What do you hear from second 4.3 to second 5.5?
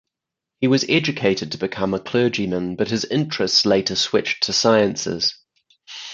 to sciences.